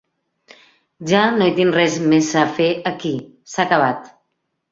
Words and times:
Ja 1.09 1.19
no 1.35 1.49
hi 1.49 1.53
tinc 1.59 1.75
res 1.75 1.99
més 2.13 2.31
a 2.43 2.45
fer 2.55 2.69
aquí; 2.93 3.11
s'ha 3.53 3.67
acabat. 3.69 4.09